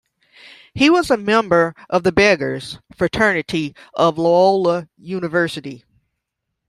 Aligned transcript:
He 0.73 0.89
was 0.89 1.11
a 1.11 1.15
member 1.17 1.75
of 1.87 2.01
the 2.01 2.11
Beggars 2.11 2.79
Fraternity 2.95 3.75
of 3.93 4.17
Loyola 4.17 4.89
University. 4.97 5.85